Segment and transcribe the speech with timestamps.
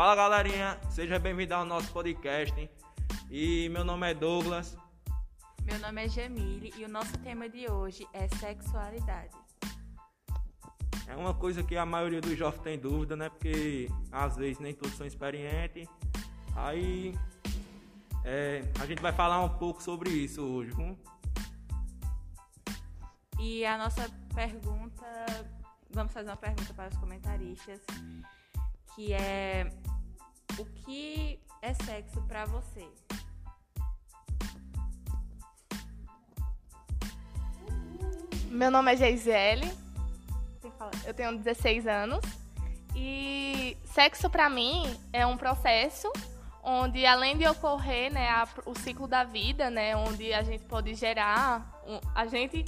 [0.00, 2.70] Fala galerinha, seja bem-vindo ao nosso podcast.
[3.30, 4.74] E meu nome é Douglas.
[5.62, 9.36] Meu nome é Jamile e o nosso tema de hoje é sexualidade.
[11.06, 13.28] É uma coisa que a maioria dos jovens tem dúvida, né?
[13.28, 15.86] Porque às vezes nem todos são experientes.
[16.56, 17.14] Aí
[18.24, 20.70] é, a gente vai falar um pouco sobre isso hoje.
[20.70, 20.98] Viu?
[23.38, 25.04] E a nossa pergunta,
[25.90, 27.82] vamos fazer uma pergunta para os comentaristas,
[28.94, 29.70] que é
[30.58, 32.88] o que é sexo para você?
[38.46, 39.70] Meu nome é Geisele,
[41.06, 42.20] eu tenho 16 anos.
[42.94, 46.12] E sexo para mim é um processo
[46.62, 50.94] onde além de ocorrer né, a, o ciclo da vida, né, onde a gente pode
[50.94, 52.64] gerar, um, a gente,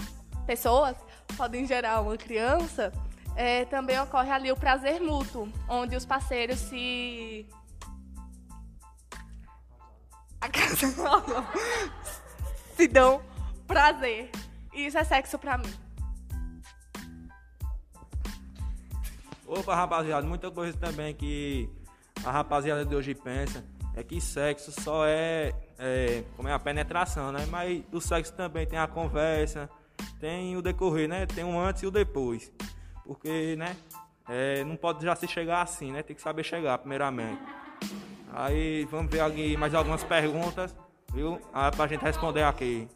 [0.47, 0.97] pessoas,
[1.37, 2.93] podem gerar uma criança,
[3.37, 7.47] é, também ocorre ali o prazer mútuo, onde os parceiros se.
[10.41, 10.77] A casa
[12.77, 13.23] se dão
[13.67, 14.31] prazer.
[14.73, 15.73] E isso é sexo pra mim.
[19.47, 21.69] Opa, rapaziada, muita coisa também que
[22.25, 23.63] a rapaziada de hoje pensa
[23.95, 27.47] é que sexo só é, é, como é a penetração, né?
[27.51, 29.69] Mas o sexo também tem a conversa,
[30.19, 31.27] tem o decorrer, né?
[31.27, 32.51] Tem o antes e o depois.
[33.05, 33.77] Porque, né?
[34.29, 36.03] É, não pode já se chegar assim, né?
[36.03, 37.43] Tem que saber chegar primeiramente.
[38.33, 40.75] Aí vamos ver aqui mais algumas perguntas,
[41.13, 41.41] viu?
[41.53, 42.89] Ah, pra gente responder aqui.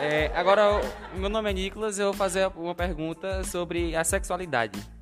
[0.00, 0.80] É, agora,
[1.14, 4.97] meu nome é Nicolas, eu vou fazer uma pergunta sobre a sexualidade.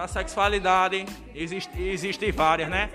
[0.00, 1.04] A sexualidade
[1.34, 2.90] existe, existe várias, né?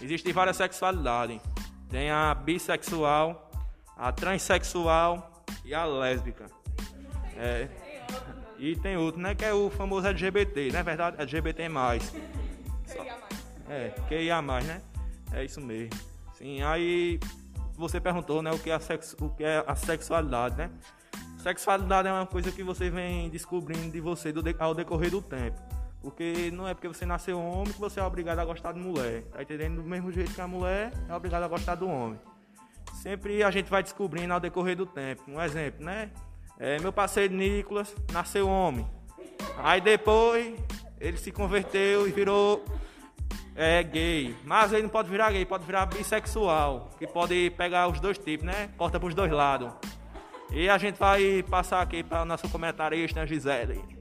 [0.00, 1.40] Existem várias sexualidades.
[1.88, 3.50] Tem a bissexual,
[3.96, 6.46] a transexual e a lésbica.
[7.36, 7.68] É,
[8.58, 9.34] e tem outro, né?
[9.34, 11.16] Que é o famoso LGBT, não é verdade?
[11.20, 11.62] LGBT+.
[13.68, 14.80] É, QIA+, né?
[15.32, 15.90] É isso mesmo.
[16.34, 17.18] Sim, aí
[17.76, 20.70] você perguntou, né, o que é a, sexo, o que é a sexualidade, né?
[21.38, 25.75] Sexualidade é uma coisa que você vem descobrindo de você do, ao decorrer do tempo.
[26.06, 29.24] Porque não é porque você nasceu homem que você é obrigado a gostar de mulher.
[29.24, 29.82] Tá entendendo?
[29.82, 32.16] Do mesmo jeito que a mulher é obrigada a gostar do homem.
[32.94, 35.24] Sempre a gente vai descobrindo ao decorrer do tempo.
[35.26, 36.12] Um exemplo, né?
[36.60, 38.86] É, meu parceiro Nicolas nasceu homem.
[39.58, 40.54] Aí depois
[41.00, 42.64] ele se converteu e virou
[43.56, 44.32] é, gay.
[44.44, 46.88] Mas ele não pode virar gay, pode virar bissexual.
[47.00, 48.70] Que pode pegar os dois tipos, né?
[48.78, 49.72] Corta para os dois lados.
[50.52, 53.95] E a gente vai passar aqui para nosso comentarista, Gisele.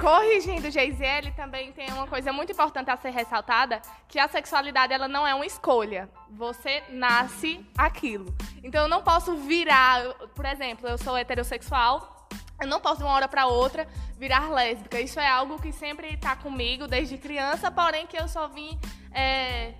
[0.00, 5.08] Corrigindo, Geisele, também tem uma coisa muito importante a ser ressaltada, que a sexualidade ela
[5.08, 6.08] não é uma escolha.
[6.30, 8.34] Você nasce aquilo.
[8.62, 10.02] Então eu não posso virar,
[10.34, 12.28] por exemplo, eu sou heterossexual,
[12.60, 13.86] eu não posso de uma hora para outra
[14.16, 15.00] virar lésbica.
[15.00, 18.78] Isso é algo que sempre está comigo desde criança, porém que eu só vim
[19.12, 19.74] é,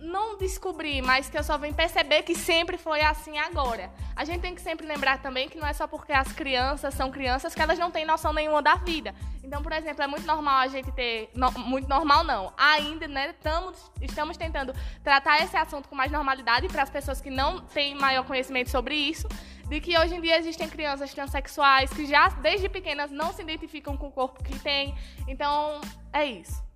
[0.00, 3.92] não descobri, mas que eu só vim perceber que sempre foi assim agora.
[4.16, 7.10] A gente tem que sempre lembrar também que não é só porque as crianças são
[7.10, 9.14] crianças que elas não têm noção nenhuma da vida.
[9.44, 11.30] Então, por exemplo, é muito normal a gente ter.
[11.34, 12.52] No, muito normal não.
[12.56, 13.32] Ainda, né?
[13.34, 14.74] Tamo, estamos tentando
[15.04, 18.94] tratar esse assunto com mais normalidade para as pessoas que não têm maior conhecimento sobre
[18.94, 19.28] isso.
[19.68, 23.96] De que hoje em dia existem crianças transexuais que já desde pequenas não se identificam
[23.96, 24.94] com o corpo que têm.
[25.26, 25.80] Então,
[26.12, 26.67] é isso.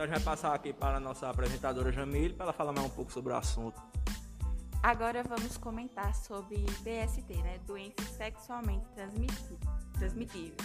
[0.00, 2.86] Então a gente vai passar aqui para a nossa apresentadora Jamile para ela falar mais
[2.86, 3.78] um pouco sobre o assunto.
[4.82, 7.60] Agora vamos comentar sobre DST, né?
[7.66, 8.86] Doenças sexualmente
[9.92, 10.56] transmitíveis.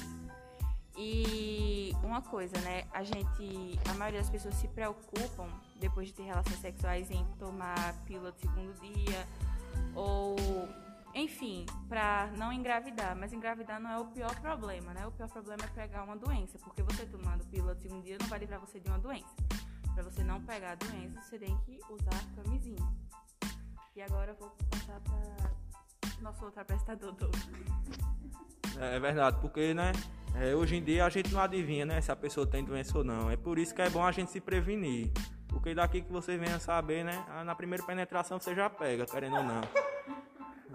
[0.96, 2.85] E uma coisa, né?
[2.94, 5.50] A gente, a maioria das pessoas se preocupam
[5.81, 9.28] depois de ter relações sexuais em tomar pílula de segundo dia
[9.94, 10.38] ou
[11.16, 13.16] enfim, para não engravidar.
[13.16, 15.08] Mas engravidar não é o pior problema, né?
[15.08, 18.28] O pior problema é pegar uma doença, porque você tomando pílula de segundo dia não
[18.28, 19.34] vai livrar você de uma doença.
[19.94, 22.85] Para você não pegar a doença, você tem que usar camisinha.
[23.96, 25.52] E agora eu vou passar para
[26.22, 27.50] nosso outro apresentador, Douglas.
[28.78, 29.94] É, é verdade, porque, né?
[30.35, 32.02] É, hoje em dia a gente não adivinha, né?
[32.02, 33.32] Se a pessoa tem doença ou não.
[33.32, 35.14] É por isso que é bom a gente se prevenir.
[35.47, 37.26] Porque daqui que você venha saber, né?
[37.46, 39.61] Na primeira penetração você já pega, querendo ou não.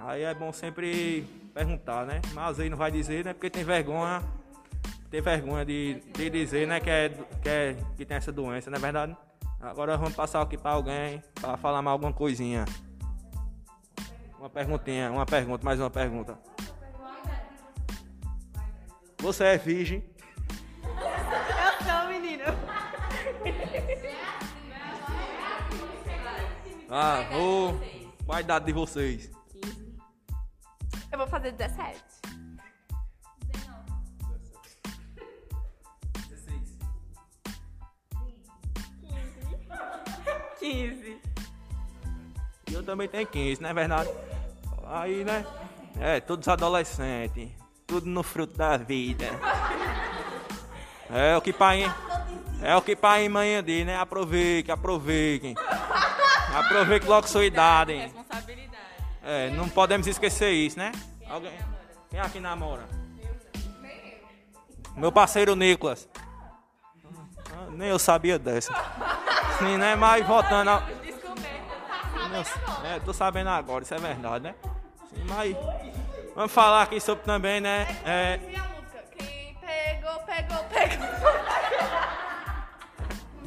[0.03, 2.23] Aí é bom sempre perguntar, né?
[2.33, 3.35] Mas aí não vai dizer, né?
[3.35, 4.23] Porque tem vergonha,
[5.11, 6.81] tem vergonha de, de dizer, né?
[6.81, 7.09] Que, é,
[7.43, 9.17] que, é, que tem essa doença, não é verdade?
[9.61, 12.65] Agora vamos passar aqui para alguém para falar mais alguma coisinha.
[14.39, 16.39] Uma perguntinha, uma pergunta, mais uma pergunta.
[19.19, 20.03] Você é virgem?
[20.83, 22.45] Eu sou, menina.
[26.89, 27.75] Ah, ô,
[28.25, 29.40] qual a idade de vocês?
[31.13, 32.01] Eu vou fazer 17.
[40.61, 41.21] 15.
[42.69, 44.11] E eu também tenho 15, não é verdade?
[44.87, 45.45] Aí, né?
[45.99, 47.51] É, todos adolescentes.
[47.87, 49.27] Tudo no fruto da vida.
[51.11, 51.83] É o que pai.
[52.63, 53.97] É o que pai e mãe diz, né?
[53.97, 55.57] Aproveite, aproveitem.
[56.55, 58.13] Aproveite logo sua idade.
[59.23, 60.93] É, não podemos esquecer isso, né?
[61.29, 61.53] Alguém?
[62.09, 62.89] Quem aqui namora?
[64.97, 66.09] Meu parceiro Nicolas.
[67.53, 68.73] Ah, Nem eu sabia dessa.
[69.59, 69.95] Sim, né?
[69.95, 70.81] Mas voltando ao...
[70.83, 72.51] Descoberta.
[72.85, 74.55] É, tô sabendo agora, isso é verdade, né?
[75.09, 75.57] Sim, mas
[76.35, 77.87] vamos falar aqui sobre também, né?
[78.05, 78.39] É?
[79.17, 81.07] Quem pegou, pegou, pegou.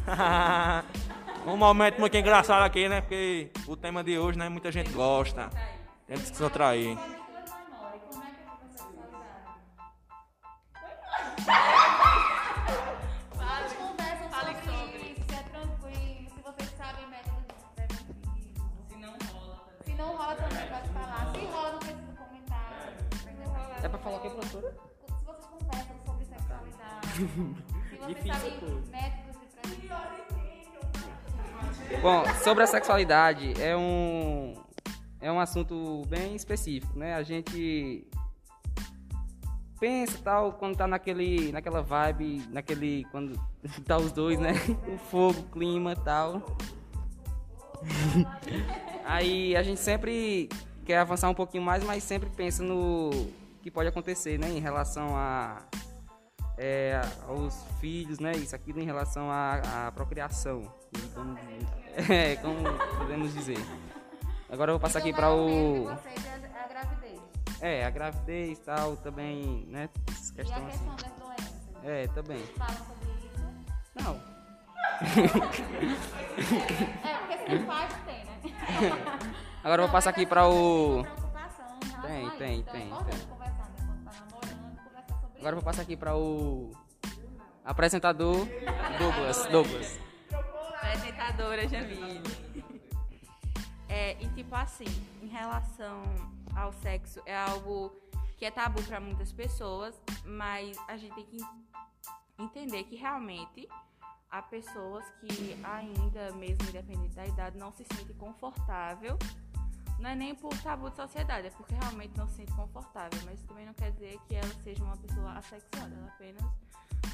[1.45, 3.01] um momento muito engraçado aqui, né?
[3.01, 4.49] Porque o tema de hoje, né?
[4.49, 5.49] Muita gente gosta.
[6.07, 6.97] Tem que se descontrair.
[13.31, 14.51] Vocês conversam sobre
[15.11, 17.43] isso, se é tranquilo, se vocês sabem métodos
[17.75, 18.63] preventivos.
[18.87, 19.57] Se não rola.
[19.85, 21.31] Se não rola também pode falar.
[21.33, 22.93] Se rola, não precisa comentar.
[23.83, 24.71] É pra falar o que, professora?
[24.71, 27.07] Se vocês conversam sobre sexualidade.
[27.11, 29.22] se vocês Difícil sabem métodos.
[32.01, 34.55] Bom, sobre a sexualidade, é um,
[35.21, 37.15] é um assunto bem específico, né?
[37.15, 38.05] A gente
[39.79, 43.39] pensa tal, quando tá naquele, naquela vibe, naquele, quando
[43.85, 44.53] tá os dois, né?
[44.87, 46.41] O fogo, o clima tal.
[49.05, 50.49] Aí a gente sempre
[50.85, 53.09] quer avançar um pouquinho mais, mas sempre pensa no
[53.61, 54.49] que pode acontecer, né?
[54.49, 55.61] Em relação a
[56.57, 58.33] é, aos filhos, né?
[58.33, 60.71] Isso aqui em relação à procriação.
[61.13, 61.37] Como,
[62.13, 62.63] é, como
[62.97, 63.57] podemos dizer.
[64.49, 65.93] Agora eu vou passar aqui Então, para o é
[66.63, 67.21] a gravidez.
[67.61, 69.89] É, a gravidez e tal, também, né?
[70.07, 71.03] E Essa a questão questão assim.
[71.03, 71.53] das doenças.
[71.83, 72.43] É, também.
[72.57, 73.43] Falam sobre isso.
[73.95, 74.33] Não.
[77.03, 78.41] É, porque se faz, tem, né?
[79.63, 81.03] Agora eu vou passar aqui para o.
[82.01, 83.19] Tem, Tem, tem, tem, tem, Então é tem.
[83.27, 83.97] conversar, né?
[84.05, 84.79] Tá namorando,
[85.39, 86.71] Agora eu vou passar aqui para o.
[87.65, 88.45] Apresentador
[88.99, 89.45] Douglas.
[89.47, 89.99] Douglas.
[91.23, 92.21] Apresentadora Jamile.
[93.87, 94.85] É, e tipo assim,
[95.21, 96.03] em relação
[96.53, 97.95] ao sexo, é algo
[98.37, 101.37] que é tabu para muitas pessoas, mas a gente tem que
[102.37, 103.69] entender que realmente
[104.29, 109.17] há pessoas que ainda, mesmo independente da idade, não se sentem confortável.
[109.99, 113.17] Não é nem por tabu de sociedade, é porque realmente não se sente confortável.
[113.23, 115.95] Mas também não quer dizer que ela seja uma pessoa assexuada.
[115.95, 116.43] Ela apenas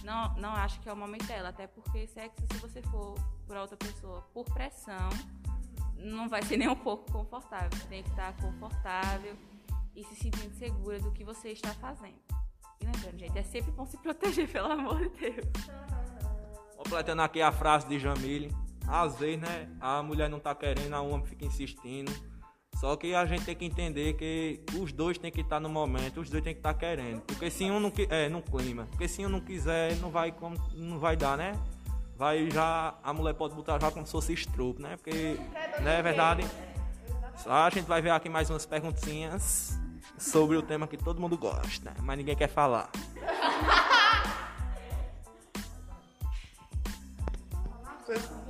[0.03, 1.50] não, não acha que é o momento dela.
[1.50, 3.15] Até porque sexo, se você for
[3.45, 5.09] por outra pessoa por pressão,
[5.95, 7.69] não vai ser nem um pouco confortável.
[7.74, 9.36] Você tem que estar confortável
[9.95, 12.19] e se sentindo segura do que você está fazendo.
[12.80, 15.45] E lembrando, gente, é sempre bom se proteger, pelo amor de Deus.
[16.77, 18.56] Completando aqui a frase de Jamile.
[18.88, 22.12] Às vezes, né, a mulher não tá querendo, a homem fica insistindo.
[22.80, 26.22] Só que a gente tem que entender que os dois tem que estar no momento,
[26.22, 27.20] os dois tem que estar querendo.
[27.22, 30.34] Porque se um não é no clima, porque se um não quiser, não vai
[30.74, 31.60] não vai dar, né?
[32.15, 34.96] Vai já a mulher pode botar já como se fosse estrupo, né?
[34.96, 35.38] Porque
[35.82, 36.46] não é verdade.
[37.46, 39.77] A gente vai ver aqui mais umas perguntinhas
[40.18, 42.89] sobre o tema que todo mundo gosta, mas ninguém quer falar.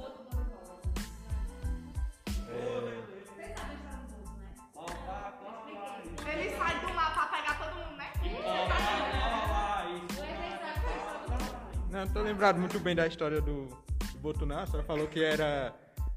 [12.13, 14.63] tô lembrado muito bem da história do, do Botuná.
[14.63, 15.73] A senhora falou que era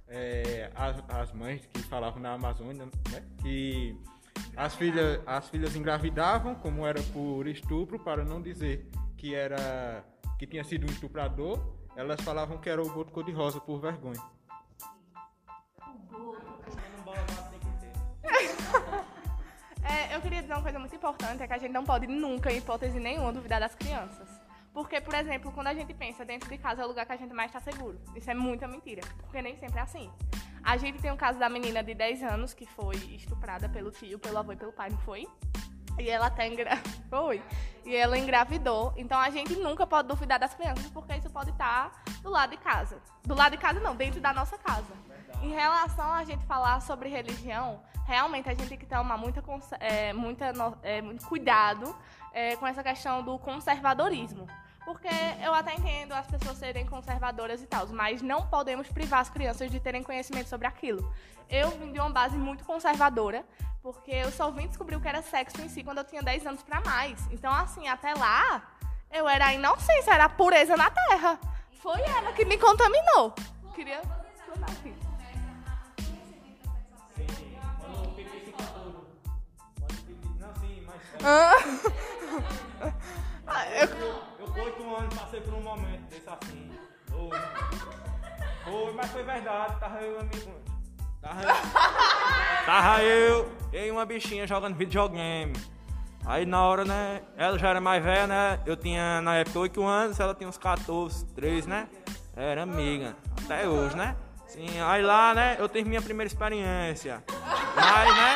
[0.09, 3.23] é, as, as mães que falavam na Amazônia, né?
[3.43, 3.97] Que
[4.57, 10.05] as filhas, as filhas engravidavam, como era por estupro, para não dizer que era
[10.39, 11.61] que tinha sido um estuprador,
[11.95, 14.21] elas falavam que era o boto cor-de-rosa por vergonha.
[19.85, 22.51] É, eu queria dizer uma coisa muito importante, é que a gente não pode nunca,
[22.51, 24.32] em hipótese nenhuma, duvidar das crianças.
[24.73, 27.17] Porque, por exemplo, quando a gente pensa dentro de casa é o lugar que a
[27.17, 28.01] gente mais está seguro.
[28.17, 30.11] Isso é muita mentira, porque nem sempre é assim.
[30.65, 34.19] A gente tem o caso da menina de 10 anos que foi estuprada pelo tio,
[34.19, 35.29] pelo avô e pelo pai, não foi?
[35.99, 36.79] E ela até engra...
[37.11, 37.43] foi.
[37.85, 38.95] E ela engravidou.
[38.97, 42.57] Então a gente nunca pode duvidar das crianças, porque isso pode estar do lado de
[42.57, 42.99] casa.
[43.25, 44.93] Do lado de casa não, dentro da nossa casa.
[45.43, 49.43] Em relação a gente falar sobre religião, realmente a gente tem que tomar muita,
[49.81, 50.53] é, muita
[50.83, 51.95] é, muito cuidado
[52.33, 54.47] é, com essa questão do conservadorismo.
[54.85, 55.09] Porque
[55.43, 59.71] eu até entendo as pessoas serem conservadoras e tal, mas não podemos privar as crianças
[59.71, 61.13] de terem conhecimento sobre aquilo.
[61.49, 63.45] Eu vim de uma base muito conservadora,
[63.81, 66.47] porque eu só vim descobrir o que era sexo em si quando eu tinha 10
[66.47, 67.21] anos pra mais.
[67.31, 68.63] Então, assim, até lá,
[69.11, 71.39] eu era a inocência, era a pureza na terra.
[71.81, 73.35] Foi ela que me contaminou.
[73.75, 74.95] Queria aqui.
[81.25, 81.55] Ah,
[83.81, 86.71] eu- Eu oito anos passei por um momento desse assim.
[87.09, 88.93] Foi.
[88.95, 89.79] Mas foi verdade.
[89.81, 90.53] Tava eu e amigo.
[91.21, 91.55] Tava eu.
[92.67, 95.53] Tava eu e uma bichinha jogando videogame.
[96.25, 97.21] Aí na hora, né?
[97.37, 98.61] Ela já era mais velha, né?
[98.65, 101.89] Eu tinha na época 8 anos, ela tinha uns 14, 13, né?
[102.37, 103.17] Era amiga.
[103.45, 104.17] Até hoje, né?
[104.47, 105.57] Sim, aí lá, né?
[105.59, 107.25] Eu tive minha primeira experiência.
[107.75, 108.32] Mas, né?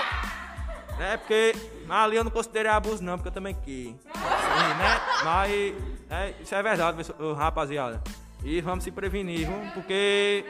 [0.99, 1.55] É porque
[1.89, 3.89] ali eu não considerei abuso não, porque eu também quis.
[3.91, 5.01] Sim, né?
[5.25, 5.75] Mas
[6.11, 6.97] é, isso é verdade,
[7.37, 8.03] rapaziada.
[8.43, 9.71] E vamos se prevenir, viu?
[9.75, 10.45] porque.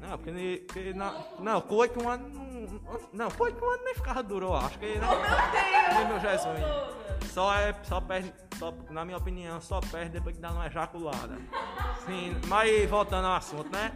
[0.00, 2.32] Não, porque, porque não, não, com oito anos.
[2.32, 4.86] não- Não, com oito anos nem ficava duro, acho que.
[4.86, 5.06] Né?
[5.98, 7.30] Meu, meu Jesus.
[7.32, 7.74] Só é.
[7.82, 8.32] Só perde.
[8.58, 11.36] Só, na minha opinião, só perde depois que dá uma ejaculada.
[12.06, 13.92] Sim, mas voltando ao assunto, né?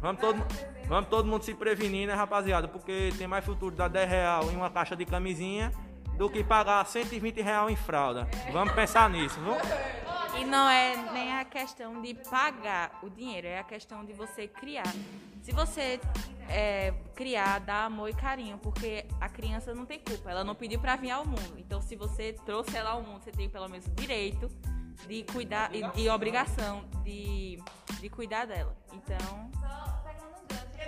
[0.00, 0.44] Vamos todo,
[0.86, 2.68] vamos todo mundo se prevenir, né, rapaziada?
[2.68, 5.72] Porque tem mais futuro dar 10 real em uma caixa de camisinha
[6.16, 8.28] do que pagar 120 real em fralda.
[8.52, 9.54] Vamos pensar nisso, viu?
[10.40, 14.48] E não é nem a questão de pagar o dinheiro, é a questão de você
[14.48, 14.92] criar.
[15.42, 16.00] Se você
[16.48, 20.80] é, criar, dar amor e carinho, porque a criança não tem culpa, ela não pediu
[20.80, 21.54] pra vir ao mundo.
[21.58, 24.50] Então, se você trouxe ela ao mundo, você tem pelo menos o direito
[25.06, 27.58] de cuidar e, e obrigação de,
[28.00, 28.76] de cuidar dela.
[28.92, 29.50] Então,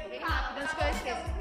[0.08, 1.36] bem rápido, antes que eu esqueça.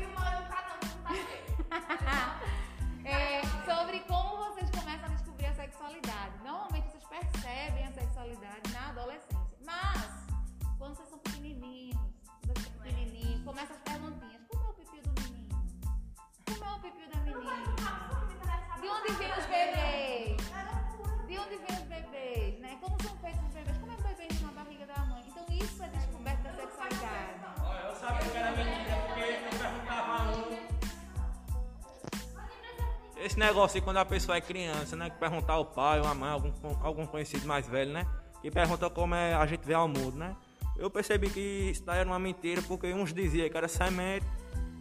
[33.25, 35.10] Esse negócio aí quando a pessoa é criança, né?
[35.10, 38.05] Que perguntar ao pai ou à mãe, algum, algum conhecido mais velho, né?
[38.39, 40.36] Que pergunta como é a gente vê ao mundo, né?
[40.77, 41.39] Eu percebi que
[41.72, 44.27] isso daí era uma mentira porque uns diziam que era semente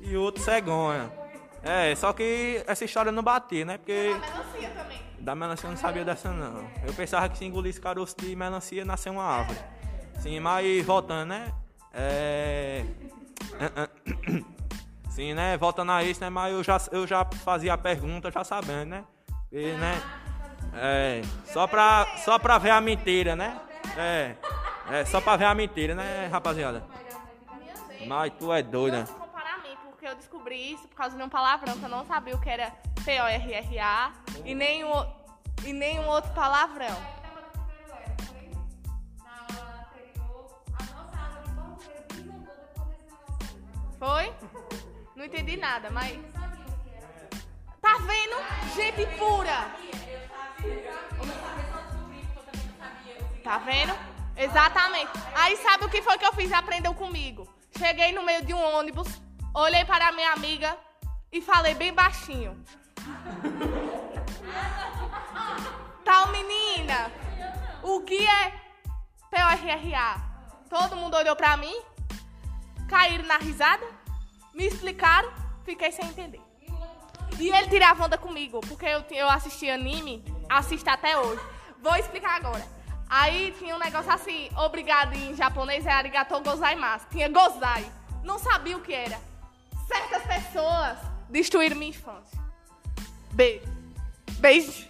[0.02, 1.10] e outros cegonha.
[1.62, 3.78] É, só que essa história não batia, né?
[3.78, 5.00] Porque Melancia também.
[5.20, 6.68] da melancia eu não sabia dessa não.
[6.86, 9.58] Eu pensava que se engolisse caroço de melancia nascia uma árvore.
[10.20, 11.50] Sim, mas voltando, né?
[11.94, 12.84] É.
[15.14, 15.56] Sim, né?
[15.56, 16.28] Voltando a isso, né?
[16.28, 19.04] Mas eu já, eu já fazia a pergunta já sabendo, né?
[19.52, 20.02] E, né?
[20.74, 21.22] É.
[21.46, 23.60] Só pra, só pra ver a mentira, né?
[23.96, 24.34] É.
[24.90, 26.84] É, só pra ver a mentira, né, rapaziada?
[28.06, 28.98] Mas tu é doida.
[28.98, 31.84] Não se compara a mim, porque eu descobri isso por causa de um palavrão que
[31.84, 32.72] eu não sabia o que era
[33.04, 34.12] P-O-R-R-A
[34.44, 34.54] e
[34.84, 35.06] o-
[35.64, 36.88] e nenhum outro palavrão.
[43.98, 44.26] Na aí.
[44.28, 44.34] Foi?
[45.16, 46.18] Não entendi nada, mas.
[47.80, 48.74] Tá vendo?
[48.74, 49.70] Gente pura!
[53.42, 53.94] Tá vendo?
[54.36, 55.12] Exatamente.
[55.34, 56.52] Aí sabe o que foi que eu fiz?
[56.52, 57.48] Aprendeu comigo.
[57.76, 59.20] Cheguei no meio de um ônibus,
[59.54, 60.76] olhei para a minha amiga
[61.30, 62.56] e falei bem baixinho.
[66.04, 67.10] Tal menina,
[67.82, 68.50] o que é
[69.30, 70.20] P-O-R-R-A?
[70.68, 71.74] Todo mundo olhou pra mim,
[72.88, 73.86] caíram na risada,
[74.54, 75.32] me explicaram,
[75.64, 76.40] fiquei sem entender.
[77.38, 81.42] E ele tirava onda comigo, porque eu, eu assisti anime, assisto até hoje.
[81.82, 82.64] Vou explicar agora.
[83.08, 87.06] Aí tinha um negócio assim, obrigado em japonês é arigatou gozaimasu.
[87.10, 87.84] Tinha gozai.
[88.22, 89.18] Não sabia o que era.
[89.86, 92.38] Certas pessoas destruíram minha infância.
[93.32, 93.66] Beijo.
[94.38, 94.88] Beijo.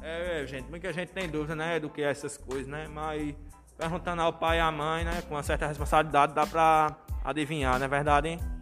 [0.00, 2.86] É, é, gente, muita gente tem dúvida, né, do que é essas coisas, né?
[2.88, 3.34] Mas
[3.76, 7.86] perguntando ao pai e à mãe, né, com uma certa responsabilidade, dá pra adivinhar, não
[7.86, 8.55] é verdade, hein?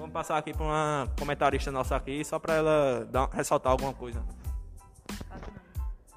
[0.00, 4.24] Vamos passar aqui pra uma comentarista nossa aqui, só pra ela dar, ressaltar alguma coisa.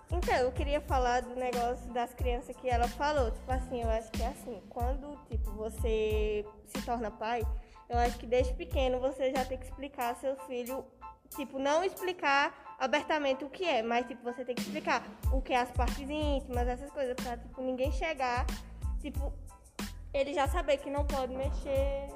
[0.09, 3.29] Então, eu queria falar do negócio das crianças que ela falou.
[3.29, 7.45] Tipo assim, eu acho que é assim, quando, tipo, você se torna pai,
[7.89, 10.85] eu acho que desde pequeno você já tem que explicar ao seu filho,
[11.35, 15.51] tipo, não explicar abertamente o que é, mas, tipo, você tem que explicar o que
[15.51, 18.45] é as partes íntimas, essas coisas, pra, tipo, ninguém chegar,
[19.01, 19.33] tipo,
[20.13, 22.07] ele já saber que não pode mexer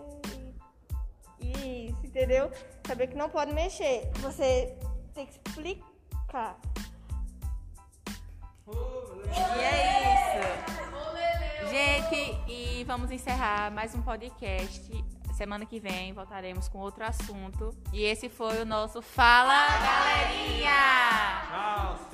[1.39, 2.51] isso, entendeu?
[2.85, 4.09] Saber que não pode mexer.
[4.17, 4.75] Você
[5.13, 6.59] tem que explicar.
[9.29, 11.69] E é isso.
[11.69, 14.91] Gente, e vamos encerrar mais um podcast.
[15.35, 17.69] Semana que vem voltaremos com outro assunto.
[17.93, 20.71] E esse foi o nosso Fala Galerinha!
[21.47, 22.06] Tchau!